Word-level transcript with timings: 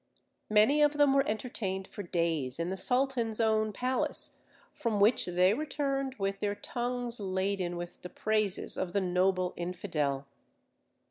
Many 0.49 0.81
of 0.81 0.93
them 0.93 1.13
were 1.13 1.27
entertained 1.29 1.87
for 1.87 2.01
days 2.01 2.57
in 2.59 2.71
the 2.71 2.75
sultan's 2.75 3.39
own 3.39 3.71
palace, 3.71 4.39
from 4.73 4.99
which 4.99 5.27
they 5.27 5.53
returned 5.53 6.15
with 6.15 6.39
their 6.39 6.55
tongues 6.55 7.19
laden 7.19 7.77
with 7.77 8.01
the 8.01 8.09
praises 8.09 8.79
of 8.79 8.93
the 8.93 9.01
noble 9.01 9.53
infidel. 9.55 10.25